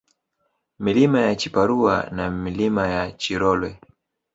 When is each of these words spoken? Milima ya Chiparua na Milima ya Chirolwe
Milima 0.79 1.19
ya 1.21 1.35
Chiparua 1.35 2.09
na 2.11 2.29
Milima 2.31 2.87
ya 2.87 3.11
Chirolwe 3.11 3.79